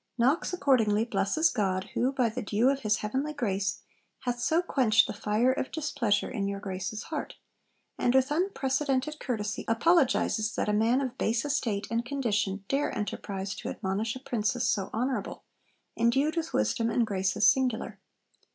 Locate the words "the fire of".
5.05-5.69